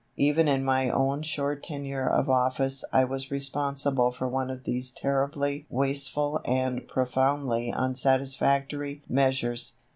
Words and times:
Even 0.17 0.47
in 0.47 0.65
my 0.65 0.89
own 0.89 1.21
short 1.21 1.61
tenure 1.61 2.09
of 2.09 2.27
office 2.27 2.83
I 2.91 3.03
was 3.03 3.29
responsible 3.29 4.11
for 4.11 4.27
one 4.27 4.49
of 4.49 4.63
these 4.63 4.89
terribly 4.91 5.67
wasteful 5.69 6.41
and 6.43 6.87
profoundly 6.87 7.71
unsatisfactory 7.71 9.03
measures. 9.07 9.75